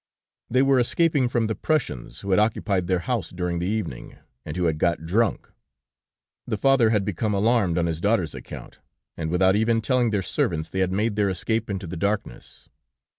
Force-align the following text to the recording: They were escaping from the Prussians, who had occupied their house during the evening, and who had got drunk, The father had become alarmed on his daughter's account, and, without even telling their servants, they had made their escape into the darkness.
They 0.49 0.63
were 0.63 0.79
escaping 0.79 1.29
from 1.29 1.45
the 1.45 1.53
Prussians, 1.53 2.21
who 2.21 2.31
had 2.31 2.39
occupied 2.39 2.87
their 2.87 3.01
house 3.05 3.29
during 3.29 3.59
the 3.59 3.67
evening, 3.67 4.17
and 4.43 4.57
who 4.57 4.63
had 4.63 4.79
got 4.79 5.05
drunk, 5.05 5.51
The 6.47 6.57
father 6.57 6.89
had 6.89 7.05
become 7.05 7.35
alarmed 7.35 7.77
on 7.77 7.85
his 7.85 8.01
daughter's 8.01 8.33
account, 8.33 8.79
and, 9.15 9.29
without 9.29 9.55
even 9.55 9.79
telling 9.79 10.09
their 10.09 10.23
servants, 10.23 10.69
they 10.71 10.79
had 10.79 10.91
made 10.91 11.17
their 11.17 11.29
escape 11.29 11.69
into 11.69 11.85
the 11.85 11.97
darkness. 11.97 12.67